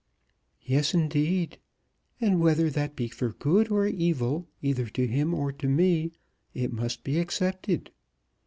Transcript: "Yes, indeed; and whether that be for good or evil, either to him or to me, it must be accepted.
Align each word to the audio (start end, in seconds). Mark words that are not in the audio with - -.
"Yes, 0.63 0.95
indeed; 0.95 1.59
and 2.19 2.39
whether 2.41 2.71
that 2.71 2.95
be 2.95 3.07
for 3.07 3.33
good 3.33 3.69
or 3.69 3.85
evil, 3.85 4.47
either 4.59 4.87
to 4.87 5.05
him 5.05 5.31
or 5.31 5.51
to 5.51 5.67
me, 5.67 6.11
it 6.55 6.73
must 6.73 7.03
be 7.03 7.19
accepted. 7.19 7.91